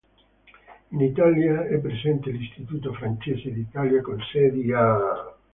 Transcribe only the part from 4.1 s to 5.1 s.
sedi a